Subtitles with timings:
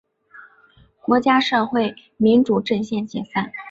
[1.03, 3.51] 国家社会民主阵线解散。